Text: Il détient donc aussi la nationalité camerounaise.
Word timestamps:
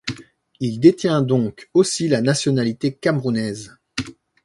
Il 0.59 0.79
détient 0.79 1.21
donc 1.21 1.69
aussi 1.75 2.07
la 2.07 2.21
nationalité 2.23 2.91
camerounaise. 2.95 3.77